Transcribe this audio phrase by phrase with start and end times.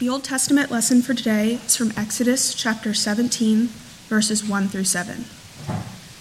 [0.00, 3.66] The Old Testament lesson for today is from Exodus chapter 17,
[4.08, 5.26] verses 1 through 7.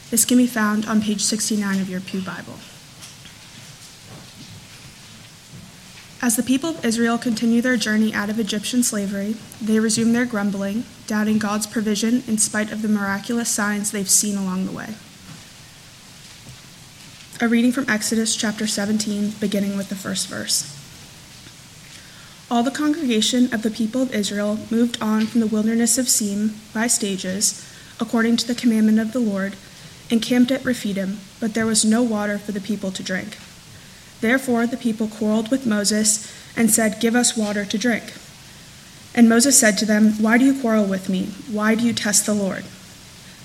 [0.10, 2.56] This can be found on page 69 of your Pew Bible.
[6.22, 10.26] As the people of Israel continue their journey out of Egyptian slavery, they resume their
[10.26, 14.96] grumbling, doubting God's provision in spite of the miraculous signs they've seen along the way.
[17.40, 20.79] A reading from Exodus chapter 17, beginning with the first verse.
[22.52, 26.56] All the congregation of the people of Israel moved on from the wilderness of Sin
[26.74, 27.64] by stages,
[28.00, 29.56] according to the commandment of the Lord,
[30.10, 33.38] and camped at Rephidim, but there was no water for the people to drink.
[34.22, 38.14] Therefore the people quarreled with Moses and said, Give us water to drink.
[39.14, 41.28] And Moses said to them, Why do you quarrel with me?
[41.52, 42.66] Why do you test the Lord?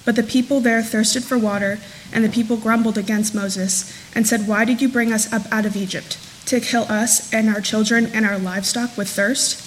[0.06, 1.78] But the people there thirsted for water,
[2.10, 5.66] and the people grumbled against Moses and said, Why did you bring us up out
[5.66, 6.16] of Egypt?
[6.54, 9.60] To kill us and our children and our livestock with thirst?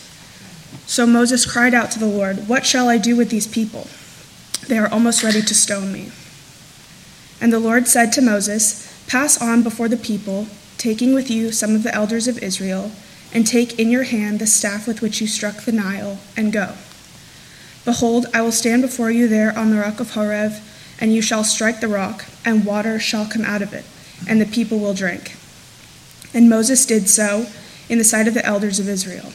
[0.87, 3.87] So Moses cried out to the Lord, What shall I do with these people?
[4.67, 6.11] They are almost ready to stone me.
[7.39, 11.75] And the Lord said to Moses, Pass on before the people, taking with you some
[11.75, 12.91] of the elders of Israel,
[13.33, 16.73] and take in your hand the staff with which you struck the Nile, and go.
[17.85, 20.53] Behold, I will stand before you there on the rock of Horeb,
[20.99, 23.85] and you shall strike the rock, and water shall come out of it,
[24.27, 25.35] and the people will drink.
[26.37, 27.47] And Moses did so
[27.89, 29.33] in the sight of the elders of Israel.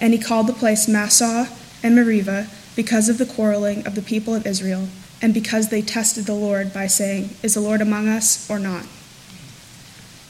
[0.00, 1.46] And he called the place Massah
[1.82, 4.88] and Meribah because of the quarreling of the people of Israel,
[5.20, 8.86] and because they tested the Lord by saying, Is the Lord among us or not?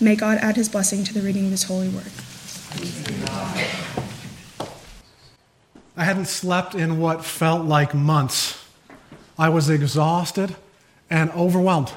[0.01, 2.11] May God add his blessing to the reading of his holy word.
[5.97, 8.61] I hadn't slept in what felt like months.
[9.39, 10.57] I was exhausted
[11.09, 11.93] and overwhelmed.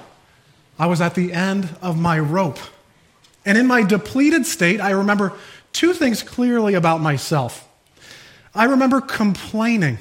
[0.77, 2.59] I was at the end of my rope.
[3.45, 5.33] And in my depleted state, I remember
[5.71, 7.67] two things clearly about myself.
[8.53, 9.99] I remember complaining.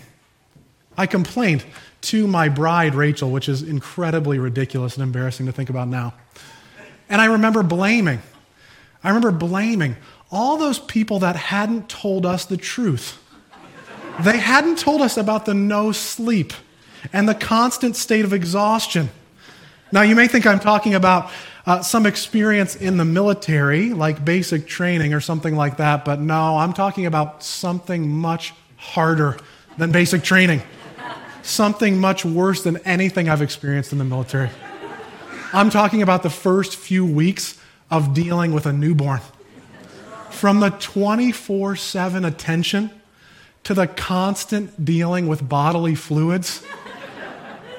[0.96, 1.64] I complained
[2.02, 6.14] to my bride, Rachel, which is incredibly ridiculous and embarrassing to think about now.
[7.08, 8.20] And I remember blaming.
[9.02, 9.96] I remember blaming
[10.30, 13.20] all those people that hadn't told us the truth.
[14.20, 16.52] They hadn't told us about the no sleep
[17.12, 19.10] and the constant state of exhaustion.
[19.92, 21.30] Now, you may think I'm talking about
[21.66, 26.58] uh, some experience in the military, like basic training or something like that, but no,
[26.58, 29.38] I'm talking about something much harder
[29.78, 30.62] than basic training.
[31.42, 34.50] something much worse than anything I've experienced in the military.
[35.52, 37.58] I'm talking about the first few weeks
[37.90, 39.20] of dealing with a newborn.
[40.30, 42.90] From the 24 7 attention
[43.62, 46.62] to the constant dealing with bodily fluids.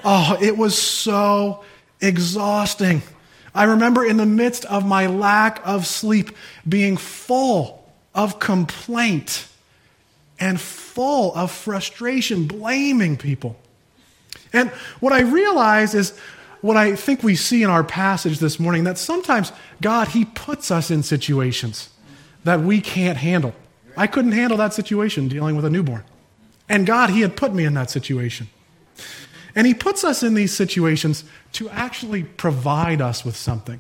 [0.03, 1.63] Oh, it was so
[1.99, 3.01] exhausting.
[3.55, 6.31] I remember in the midst of my lack of sleep
[6.67, 9.47] being full of complaint
[10.39, 13.57] and full of frustration, blaming people.
[14.51, 16.17] And what I realize is
[16.59, 20.69] what I think we see in our passage this morning that sometimes God, He puts
[20.69, 21.89] us in situations
[22.43, 23.53] that we can't handle.
[23.95, 26.03] I couldn't handle that situation dealing with a newborn.
[26.67, 28.49] And God, He had put me in that situation.
[29.55, 31.23] And He puts us in these situations
[31.53, 33.79] to actually provide us with something.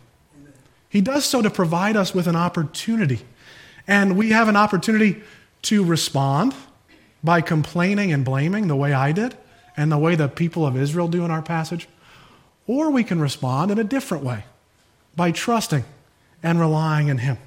[0.89, 3.19] He does so to provide us with an opportunity.
[3.85, 5.21] And we have an opportunity
[5.63, 6.55] to respond
[7.23, 9.35] by complaining and blaming the way I did
[9.75, 11.89] and the way the people of Israel do in our passage.
[12.65, 14.45] Or we can respond in a different way
[15.15, 15.83] by trusting
[16.41, 17.37] and relying in Him.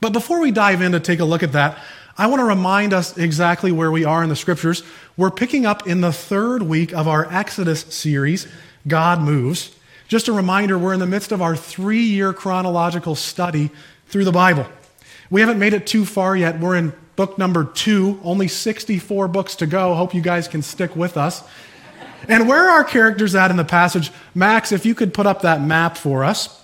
[0.00, 1.78] But before we dive in to take a look at that,
[2.18, 4.82] I want to remind us exactly where we are in the scriptures.
[5.18, 8.48] We're picking up in the third week of our Exodus series,
[8.88, 9.76] God Moves.
[10.08, 13.70] Just a reminder, we're in the midst of our three year chronological study
[14.08, 14.66] through the Bible.
[15.28, 16.58] We haven't made it too far yet.
[16.58, 19.94] We're in book number two, only 64 books to go.
[19.94, 21.42] Hope you guys can stick with us.
[22.28, 24.10] And where are our characters at in the passage?
[24.34, 26.62] Max, if you could put up that map for us.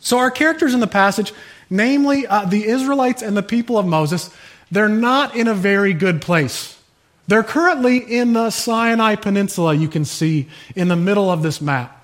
[0.00, 1.32] So, our characters in the passage,
[1.68, 4.30] namely uh, the Israelites and the people of Moses,
[4.70, 6.78] they're not in a very good place.
[7.26, 11.94] They're currently in the Sinai Peninsula, you can see in the middle of this map.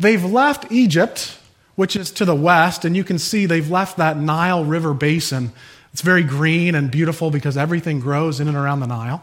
[0.00, 1.38] They've left Egypt,
[1.76, 5.52] which is to the west, and you can see they've left that Nile River basin.
[5.92, 9.22] It's very green and beautiful because everything grows in and around the Nile.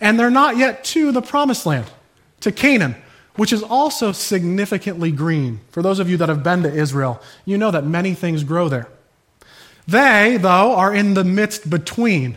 [0.00, 1.86] And they're not yet to the promised land,
[2.40, 2.96] to Canaan,
[3.36, 5.60] which is also significantly green.
[5.70, 8.68] For those of you that have been to Israel, you know that many things grow
[8.68, 8.88] there.
[9.86, 12.36] They, though, are in the midst between.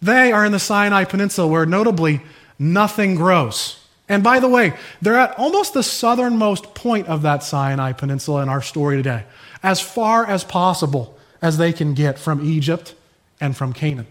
[0.00, 2.20] They are in the Sinai Peninsula where notably
[2.58, 3.80] nothing grows.
[4.08, 8.48] And by the way, they're at almost the southernmost point of that Sinai Peninsula in
[8.48, 9.24] our story today,
[9.62, 12.94] as far as possible as they can get from Egypt
[13.40, 14.06] and from Canaan.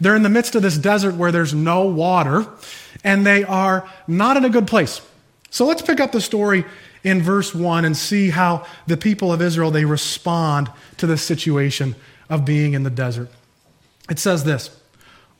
[0.00, 2.46] They're in the midst of this desert where there's no water,
[3.04, 5.00] and they are not in a good place.
[5.52, 6.64] So let's pick up the story
[7.04, 11.94] in verse 1 and see how the people of Israel they respond to this situation
[12.30, 13.28] of being in the desert.
[14.08, 14.74] It says this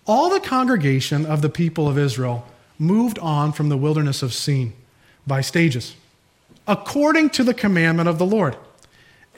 [0.07, 2.47] All the congregation of the people of Israel
[2.79, 4.75] moved on from the wilderness of Sin
[5.27, 5.97] by stages,
[6.69, 8.55] according to the commandment of the Lord,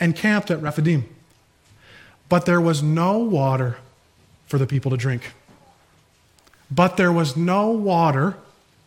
[0.01, 1.09] and camped at Rephidim.
[2.29, 3.77] But there was no water
[4.47, 5.35] for the people to drink.
[6.69, 8.37] But there was no water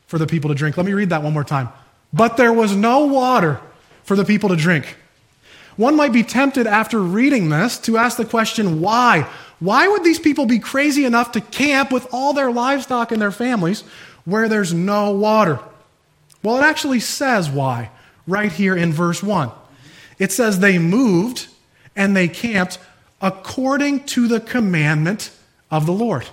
[0.07, 0.77] for the people to drink.
[0.77, 1.69] Let me read that one more time.
[2.12, 3.59] But there was no water
[4.04, 4.98] for the people to drink.
[5.75, 9.30] One might be tempted after reading this to ask the question, why?
[9.59, 13.31] Why would these people be crazy enough to camp with all their livestock and their
[13.31, 13.83] families
[14.25, 15.59] where there's no water?
[16.42, 17.92] Well, it actually says why
[18.25, 19.51] right here in verse 1.
[20.18, 21.48] It says they moved
[21.95, 22.80] and they camped
[23.21, 25.31] according to the commandment
[25.69, 26.25] of the Lord.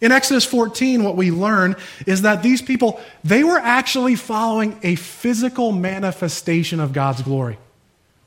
[0.00, 1.76] In Exodus 14, what we learn
[2.06, 7.58] is that these people, they were actually following a physical manifestation of God's glory.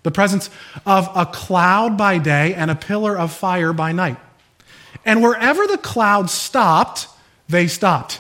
[0.03, 0.49] The presence
[0.85, 4.17] of a cloud by day and a pillar of fire by night.
[5.05, 7.07] And wherever the cloud stopped,
[7.49, 8.19] they stopped.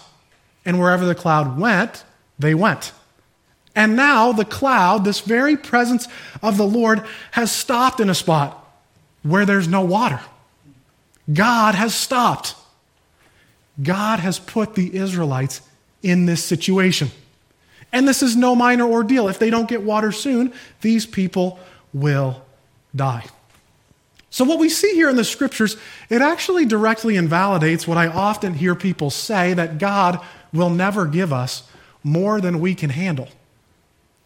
[0.65, 2.03] And wherever the cloud went,
[2.39, 2.91] they went.
[3.75, 6.07] And now the cloud, this very presence
[6.41, 8.59] of the Lord, has stopped in a spot
[9.23, 10.21] where there's no water.
[11.31, 12.55] God has stopped.
[13.81, 15.61] God has put the Israelites
[16.01, 17.09] in this situation.
[17.91, 19.27] And this is no minor ordeal.
[19.27, 21.59] If they don't get water soon, these people
[21.93, 22.43] will
[22.95, 23.25] die.
[24.29, 25.77] So, what we see here in the scriptures,
[26.09, 30.19] it actually directly invalidates what I often hear people say that God
[30.51, 31.63] will never give us
[32.03, 33.29] more than we can handle.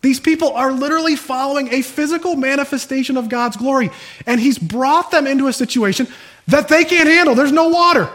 [0.02, 3.90] These people are literally following a physical manifestation of God's glory,
[4.26, 6.08] and He's brought them into a situation
[6.48, 7.36] that they can't handle.
[7.36, 8.10] There's no water.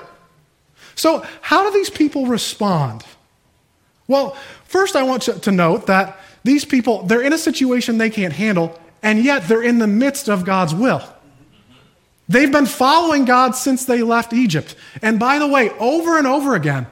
[0.95, 3.05] So, how do these people respond?
[4.09, 8.33] Well, first, I want to note that these people, they're in a situation they can't
[8.33, 11.03] handle, and yet they're in the midst of God's will.
[12.29, 14.75] They've been following God since they left Egypt.
[15.03, 16.87] And by the way, over and over again,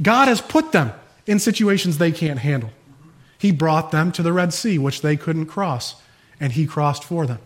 [0.00, 0.92] God has put them
[1.26, 2.70] in situations they can't handle.
[3.38, 5.96] He brought them to the Red Sea, which they couldn't cross,
[6.38, 7.38] and He crossed for them.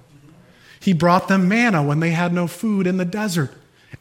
[0.81, 3.52] He brought them manna when they had no food in the desert.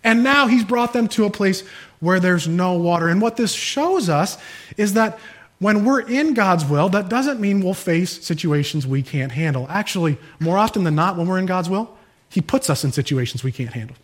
[0.04, 1.64] And now He's brought them to a place
[2.00, 3.08] where there's no water.
[3.08, 4.38] And what this shows us
[4.78, 5.20] is that
[5.60, 9.66] when we're in God's will, that doesn't mean we'll face situations we can't handle.
[9.70, 11.98] Actually, more often than not, when we're in God's will,
[12.30, 13.96] He puts us in situations we can't handle.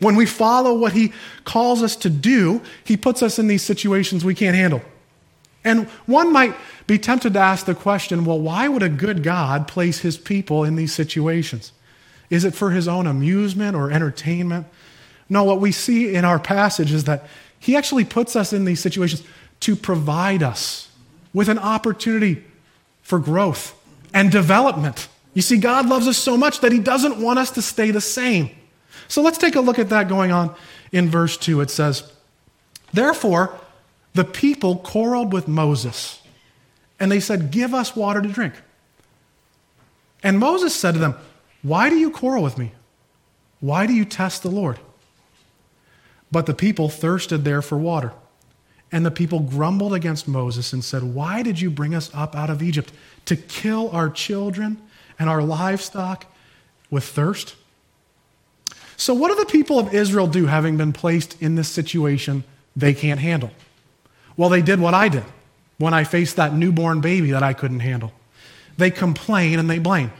[0.00, 1.12] When we follow what He
[1.44, 4.82] calls us to do, He puts us in these situations we can't handle.
[5.64, 6.56] And one might
[6.86, 10.64] be tempted to ask the question well, why would a good God place His people
[10.64, 11.72] in these situations?
[12.28, 14.66] Is it for His own amusement or entertainment?
[15.32, 17.26] No, what we see in our passage is that
[17.58, 19.22] He actually puts us in these situations
[19.60, 20.90] to provide us
[21.32, 22.44] with an opportunity
[23.00, 23.74] for growth
[24.12, 25.08] and development.
[25.32, 28.00] You see, God loves us so much that He doesn't want us to stay the
[28.02, 28.50] same.
[29.08, 30.54] So let's take a look at that going on
[30.92, 31.62] in verse 2.
[31.62, 32.12] It says,
[32.92, 33.58] Therefore,
[34.12, 36.20] the people quarreled with Moses,
[37.00, 38.52] and they said, Give us water to drink.
[40.22, 41.14] And Moses said to them,
[41.62, 42.72] Why do you quarrel with me?
[43.60, 44.78] Why do you test the Lord?
[46.32, 48.12] But the people thirsted there for water.
[48.90, 52.50] And the people grumbled against Moses and said, Why did you bring us up out
[52.50, 52.92] of Egypt
[53.26, 54.78] to kill our children
[55.18, 56.26] and our livestock
[56.90, 57.54] with thirst?
[58.96, 62.44] So, what do the people of Israel do having been placed in this situation
[62.76, 63.50] they can't handle?
[64.36, 65.24] Well, they did what I did
[65.78, 68.12] when I faced that newborn baby that I couldn't handle.
[68.76, 70.12] They complain and they blame.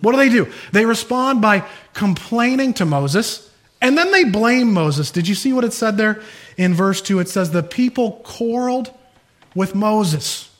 [0.00, 0.52] What do they do?
[0.72, 3.50] They respond by complaining to Moses
[3.86, 5.12] and then they blame Moses.
[5.12, 6.20] Did you see what it said there
[6.56, 7.20] in verse 2?
[7.20, 8.92] It says, The people quarreled
[9.54, 10.50] with Moses.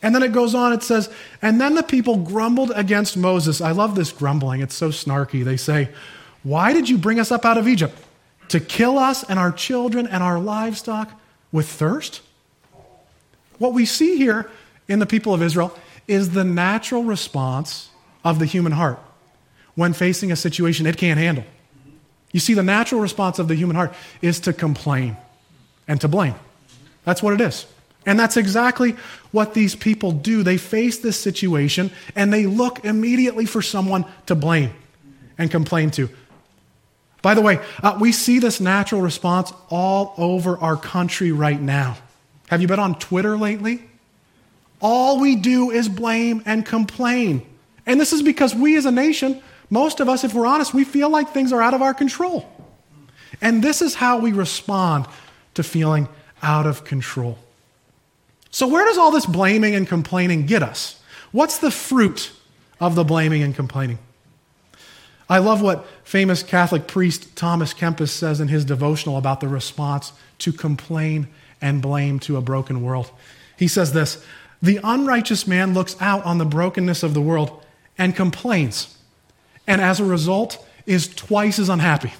[0.00, 1.10] And then it goes on, it says,
[1.42, 3.60] And then the people grumbled against Moses.
[3.60, 5.44] I love this grumbling, it's so snarky.
[5.44, 5.88] They say,
[6.44, 7.98] Why did you bring us up out of Egypt?
[8.50, 11.10] To kill us and our children and our livestock
[11.50, 12.20] with thirst?
[13.58, 14.48] What we see here
[14.86, 17.90] in the people of Israel is the natural response
[18.24, 19.00] of the human heart
[19.74, 21.44] when facing a situation it can't handle.
[22.32, 25.16] You see, the natural response of the human heart is to complain
[25.88, 26.34] and to blame.
[27.04, 27.66] That's what it is.
[28.06, 28.96] And that's exactly
[29.30, 30.42] what these people do.
[30.42, 34.72] They face this situation and they look immediately for someone to blame
[35.36, 36.08] and complain to.
[37.22, 41.98] By the way, uh, we see this natural response all over our country right now.
[42.48, 43.82] Have you been on Twitter lately?
[44.80, 47.46] All we do is blame and complain.
[47.84, 50.84] And this is because we as a nation most of us, if we're honest, we
[50.84, 52.50] feel like things are out of our control.
[53.40, 55.06] And this is how we respond
[55.54, 56.08] to feeling
[56.42, 57.38] out of control.
[58.50, 61.00] So, where does all this blaming and complaining get us?
[61.30, 62.32] What's the fruit
[62.80, 63.98] of the blaming and complaining?
[65.28, 70.12] I love what famous Catholic priest Thomas Kempis says in his devotional about the response
[70.38, 71.28] to complain
[71.62, 73.10] and blame to a broken world.
[73.56, 74.24] He says this
[74.60, 77.64] The unrighteous man looks out on the brokenness of the world
[77.96, 78.96] and complains,
[79.70, 82.12] and as a result, is twice as unhappy.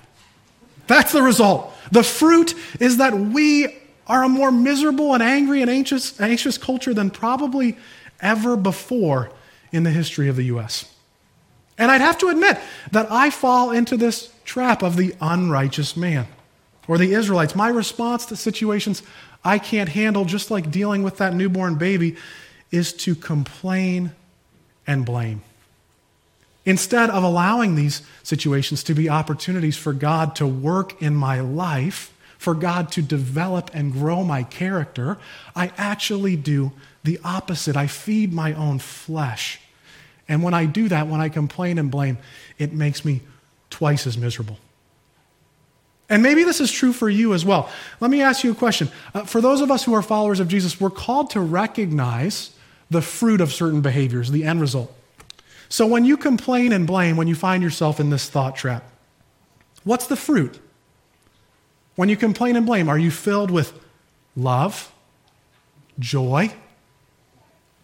[0.87, 1.75] That's the result.
[1.90, 3.76] The fruit is that we
[4.07, 7.76] are a more miserable and angry and anxious, anxious culture than probably
[8.21, 9.33] ever before
[9.73, 10.95] in the history of the U.S.
[11.76, 12.57] And I'd have to admit
[12.92, 16.28] that I fall into this trap of the unrighteous man
[16.87, 17.57] or the Israelites.
[17.57, 19.02] My response to situations
[19.45, 22.16] I can't handle, just like dealing with that newborn baby,
[22.71, 24.12] is to complain
[24.87, 25.42] and blame.
[26.67, 32.12] Instead of allowing these situations to be opportunities for God to work in my life,
[32.37, 35.19] for God to develop and grow my character,
[35.55, 37.76] I actually do the opposite.
[37.76, 39.61] I feed my own flesh.
[40.29, 42.19] And when I do that, when I complain and blame,
[42.59, 43.23] it makes me
[43.69, 44.59] twice as miserable.
[46.09, 47.71] And maybe this is true for you as well.
[48.00, 48.90] Let me ask you a question.
[49.14, 52.50] Uh, for those of us who are followers of Jesus, we're called to recognize
[52.90, 54.93] the fruit of certain behaviors, the end result.
[55.71, 58.85] So when you complain and blame, when you find yourself in this thought trap,
[59.85, 60.61] what's the fruit?
[61.97, 63.73] When you complain and blame, are you filled with
[64.37, 64.93] love,
[65.99, 66.53] joy,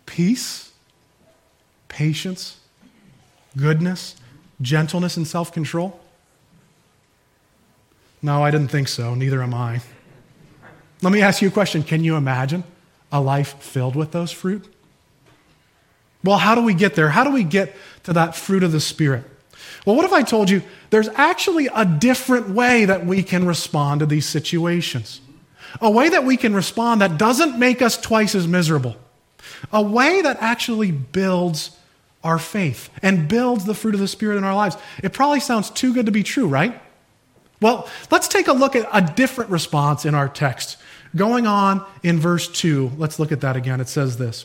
[0.05, 0.67] peace?
[1.97, 2.61] patience,
[3.57, 4.17] goodness,
[4.61, 5.99] gentleness, and self control?
[8.21, 9.15] No, I didn't think so.
[9.15, 9.81] Neither am I.
[11.01, 12.65] Let me ask you a question Can you imagine
[13.11, 14.73] a life filled with those fruit?
[16.27, 17.09] Well, how do we get there?
[17.09, 19.25] How do we get to that fruit of the Spirit?
[19.87, 24.01] Well, what if I told you there's actually a different way that we can respond
[24.01, 25.21] to these situations?
[25.81, 28.97] A way that we can respond that doesn't make us twice as miserable.
[29.73, 31.71] A way that actually builds
[32.25, 34.77] our faith and builds the fruit of the Spirit in our lives.
[35.05, 36.81] It probably sounds too good to be true, right?
[37.61, 40.77] Well, let's take a look at a different response in our text.
[41.15, 43.81] Going on in verse 2, let's look at that again.
[43.81, 44.45] It says this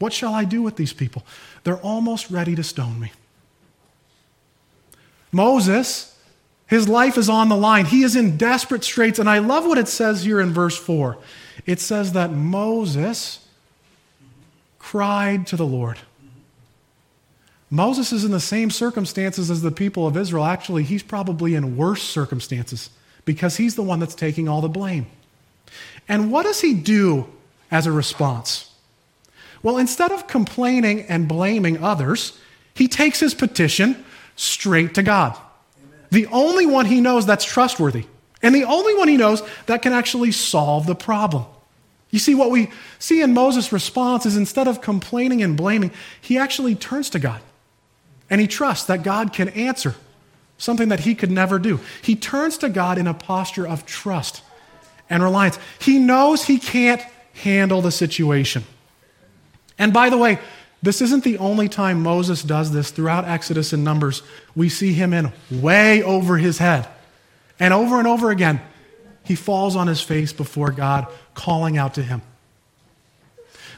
[0.00, 1.24] What shall I do with these people?
[1.62, 3.12] They're almost ready to stone me.
[5.30, 6.16] Moses,
[6.66, 7.84] his life is on the line.
[7.84, 9.18] He is in desperate straits.
[9.18, 11.18] And I love what it says here in verse 4.
[11.66, 13.46] It says that Moses
[14.78, 15.98] cried to the Lord.
[17.68, 20.44] Moses is in the same circumstances as the people of Israel.
[20.44, 22.88] Actually, he's probably in worse circumstances
[23.26, 25.06] because he's the one that's taking all the blame.
[26.08, 27.26] And what does he do
[27.70, 28.69] as a response?
[29.62, 32.38] Well, instead of complaining and blaming others,
[32.74, 34.04] he takes his petition
[34.36, 35.36] straight to God.
[35.82, 36.06] Amen.
[36.10, 38.06] The only one he knows that's trustworthy,
[38.42, 41.44] and the only one he knows that can actually solve the problem.
[42.10, 46.38] You see, what we see in Moses' response is instead of complaining and blaming, he
[46.38, 47.40] actually turns to God.
[48.28, 49.94] And he trusts that God can answer
[50.58, 51.80] something that he could never do.
[52.02, 54.42] He turns to God in a posture of trust
[55.08, 55.58] and reliance.
[55.80, 57.02] He knows he can't
[57.34, 58.64] handle the situation.
[59.80, 60.38] And by the way,
[60.82, 62.90] this isn't the only time Moses does this.
[62.90, 64.22] Throughout Exodus and Numbers,
[64.54, 66.86] we see him in way over his head.
[67.58, 68.60] And over and over again,
[69.24, 72.20] he falls on his face before God, calling out to him.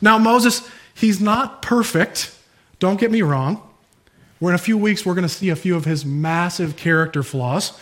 [0.00, 2.36] Now, Moses, he's not perfect.
[2.80, 3.62] Don't get me wrong.
[4.40, 7.22] Where in a few weeks, we're going to see a few of his massive character
[7.22, 7.78] flaws.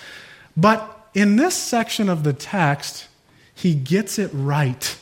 [0.57, 3.09] But in this section of the text,
[3.55, 5.00] he gets it right.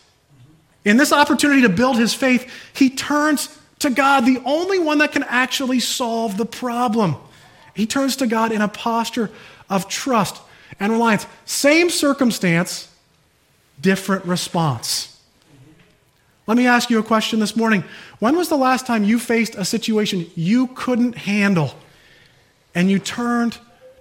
[0.85, 5.13] In this opportunity to build his faith, he turns to God, the only one that
[5.13, 7.17] can actually solve the problem.
[7.75, 9.31] He turns to God in a posture
[9.71, 10.41] of trust
[10.81, 11.27] and reliance.
[11.45, 12.93] Same circumstance,
[13.81, 15.21] different response.
[16.47, 17.85] Let me ask you a question this morning.
[18.21, 21.75] When was the last time you faced a situation you couldn't handle
[22.75, 23.59] and you turned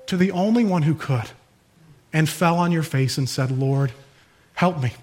[0.07, 1.29] to the only one who could
[2.13, 3.91] and fell on your face and said, Lord,
[4.53, 4.93] help me?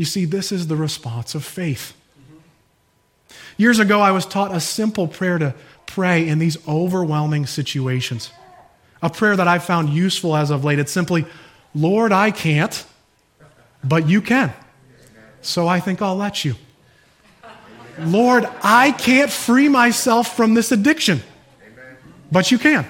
[0.00, 1.92] You see, this is the response of faith.
[3.58, 5.54] Years ago, I was taught a simple prayer to
[5.84, 8.30] pray in these overwhelming situations.
[9.02, 10.78] A prayer that I've found useful as of late.
[10.78, 11.26] It's simply,
[11.74, 12.82] Lord, I can't,
[13.84, 14.54] but you can.
[15.42, 16.54] So I think I'll let you.
[17.98, 21.20] Lord, I can't free myself from this addiction,
[22.32, 22.86] but you can.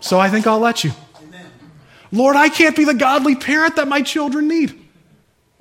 [0.00, 0.90] So I think I'll let you.
[2.10, 4.83] Lord, I can't be the godly parent that my children need,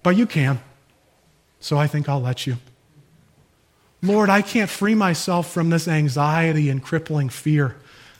[0.03, 0.59] but you can.
[1.59, 2.57] So I think I'll let you.
[4.01, 7.77] Lord, I can't free myself from this anxiety and crippling fear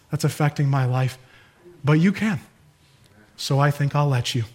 [0.10, 1.18] that's affecting my life,
[1.84, 2.40] but you can.
[3.36, 4.46] So I think I'll let you.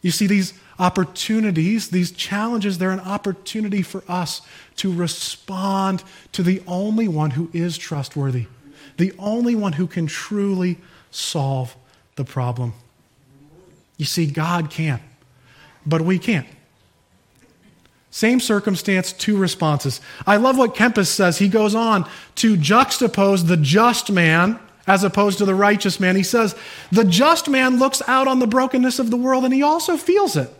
[0.00, 4.42] You see, these opportunities, these challenges, they're an opportunity for us
[4.76, 8.46] to respond to the only one who is trustworthy,
[8.96, 10.78] the only one who can truly
[11.10, 11.74] solve
[12.14, 12.74] the problem.
[13.96, 15.00] You see, God can,
[15.88, 16.46] but we can't.
[18.10, 20.00] Same circumstance, two responses.
[20.26, 21.38] I love what Kempis says.
[21.38, 26.16] He goes on to juxtapose the just man as opposed to the righteous man.
[26.16, 26.56] He says,
[26.90, 30.36] The just man looks out on the brokenness of the world and he also feels
[30.36, 30.50] it.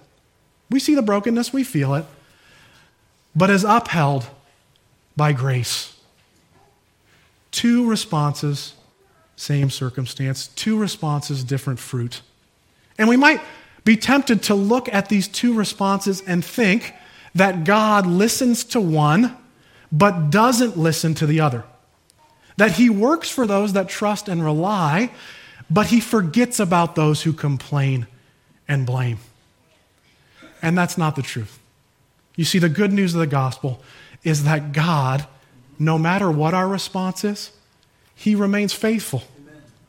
[0.71, 2.05] We see the brokenness, we feel it,
[3.35, 4.27] but is upheld
[5.17, 5.97] by grace.
[7.51, 8.75] Two responses,
[9.37, 10.49] same circumstance.
[10.49, 12.21] Two responses, different fruit.
[12.99, 13.41] And we might
[13.85, 16.95] be tempted to look at these two responses and think
[17.35, 19.37] that God listens to one,
[19.91, 21.65] but doesn't listen to the other.
[22.57, 25.11] That he works for those that trust and rely,
[25.71, 28.07] but he forgets about those who complain
[28.67, 29.19] and blame.
[30.61, 31.59] And that's not the truth.
[32.37, 33.83] You see, the good news of the gospel
[34.25, 35.27] is that God,
[35.79, 37.53] no matter what our response is,
[38.15, 39.23] he remains faithful.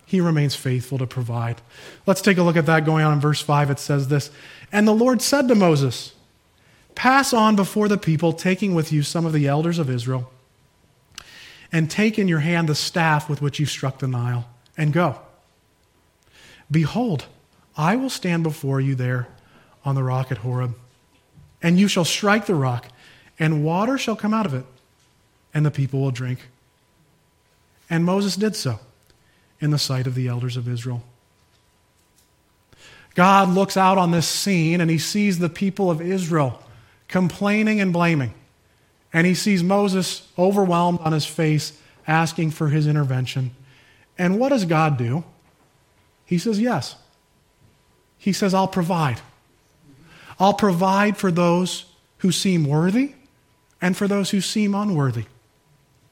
[0.09, 1.61] He remains faithful to provide.
[2.07, 3.69] Let's take a look at that going on in verse 5.
[3.69, 4.31] It says this
[4.71, 6.15] And the Lord said to Moses,
[6.95, 10.31] Pass on before the people, taking with you some of the elders of Israel,
[11.71, 15.19] and take in your hand the staff with which you struck the Nile, and go.
[16.71, 17.27] Behold,
[17.77, 19.27] I will stand before you there
[19.85, 20.73] on the rock at Horeb.
[21.61, 22.87] And you shall strike the rock,
[23.37, 24.65] and water shall come out of it,
[25.53, 26.47] and the people will drink.
[27.91, 28.79] And Moses did so
[29.60, 31.04] in the sight of the elders of Israel.
[33.15, 36.62] God looks out on this scene and he sees the people of Israel
[37.08, 38.34] complaining and blaming.
[39.12, 43.52] And he sees Moses overwhelmed on his face, asking for his intervention.
[44.17, 45.24] And what does God do?
[46.26, 46.95] He says, Yes.
[48.17, 49.22] He says, I'll provide.
[50.39, 51.86] I'll provide for those
[52.19, 53.13] who seem worthy
[53.82, 55.26] and for those who seem unworthy.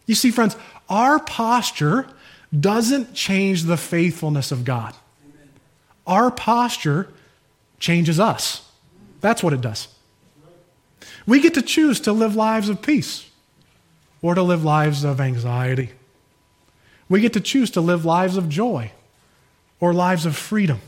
[0.06, 0.56] You see, friends,
[0.90, 2.08] our posture
[2.58, 4.94] doesn't change the faithfulness of God.
[6.06, 7.10] Our posture
[7.80, 8.70] changes us.
[9.22, 9.88] That's what it does.
[11.26, 13.30] We get to choose to live lives of peace
[14.22, 15.92] or to live lives of anxiety.
[17.10, 18.92] We get to choose to live lives of joy
[19.80, 20.80] or lives of freedom.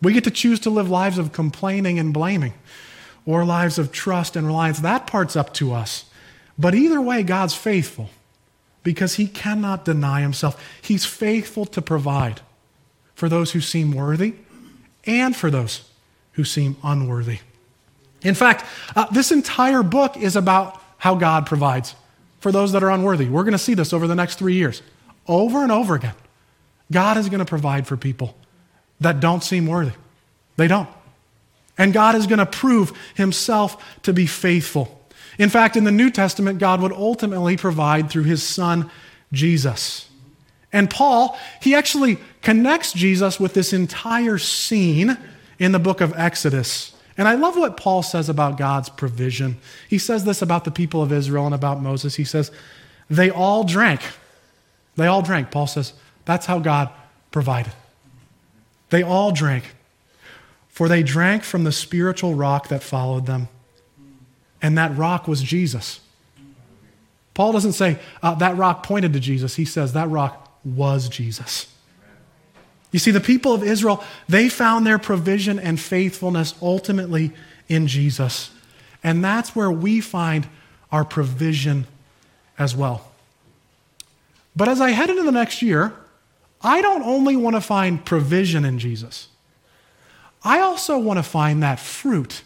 [0.00, 2.54] We get to choose to live lives of complaining and blaming
[3.26, 4.80] or lives of trust and reliance.
[4.80, 6.04] That part's up to us.
[6.58, 8.10] But either way, God's faithful
[8.82, 10.62] because he cannot deny himself.
[10.80, 12.40] He's faithful to provide
[13.14, 14.34] for those who seem worthy
[15.04, 15.88] and for those
[16.32, 17.38] who seem unworthy.
[18.22, 18.64] In fact,
[18.94, 21.94] uh, this entire book is about how God provides
[22.40, 23.28] for those that are unworthy.
[23.28, 24.82] We're going to see this over the next three years,
[25.26, 26.14] over and over again.
[26.90, 28.36] God is going to provide for people
[29.00, 29.92] that don't seem worthy.
[30.56, 30.88] They don't.
[31.78, 35.01] And God is going to prove himself to be faithful.
[35.38, 38.90] In fact, in the New Testament, God would ultimately provide through his son,
[39.32, 40.08] Jesus.
[40.72, 45.16] And Paul, he actually connects Jesus with this entire scene
[45.58, 46.94] in the book of Exodus.
[47.16, 49.58] And I love what Paul says about God's provision.
[49.88, 52.14] He says this about the people of Israel and about Moses.
[52.14, 52.50] He says,
[53.10, 54.00] They all drank.
[54.96, 55.50] They all drank.
[55.50, 55.92] Paul says,
[56.24, 56.90] That's how God
[57.30, 57.72] provided.
[58.90, 59.74] They all drank,
[60.68, 63.48] for they drank from the spiritual rock that followed them,
[64.62, 66.00] and that rock was Jesus.
[67.34, 71.66] Paul doesn't say uh, that rock pointed to Jesus, he says that rock was Jesus.
[72.92, 77.32] You see, the people of Israel, they found their provision and faithfulness ultimately
[77.68, 78.50] in Jesus.
[79.02, 80.46] And that's where we find
[80.92, 81.86] our provision
[82.58, 83.10] as well.
[84.54, 85.94] But as I head into the next year,
[86.60, 89.28] I don't only want to find provision in Jesus,
[90.44, 92.42] I also want to find that fruit.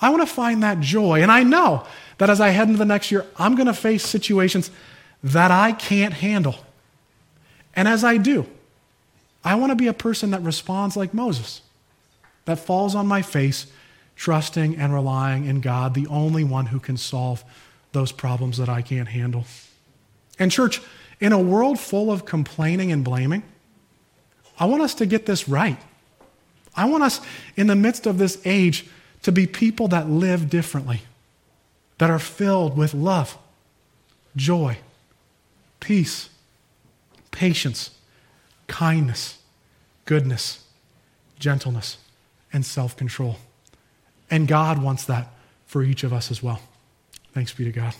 [0.00, 1.22] I want to find that joy.
[1.22, 1.86] And I know
[2.18, 4.70] that as I head into the next year, I'm going to face situations
[5.22, 6.56] that I can't handle.
[7.74, 8.46] And as I do,
[9.44, 11.62] I want to be a person that responds like Moses,
[12.44, 13.66] that falls on my face,
[14.16, 17.44] trusting and relying in God, the only one who can solve
[17.92, 19.44] those problems that I can't handle.
[20.38, 20.80] And, church,
[21.20, 23.42] in a world full of complaining and blaming,
[24.58, 25.78] I want us to get this right.
[26.74, 27.20] I want us,
[27.56, 28.86] in the midst of this age,
[29.26, 31.02] to be people that live differently,
[31.98, 33.36] that are filled with love,
[34.36, 34.78] joy,
[35.80, 36.28] peace,
[37.32, 37.90] patience,
[38.68, 39.38] kindness,
[40.04, 40.62] goodness,
[41.40, 41.96] gentleness,
[42.52, 43.38] and self control.
[44.30, 45.26] And God wants that
[45.66, 46.60] for each of us as well.
[47.32, 47.96] Thanks be to God.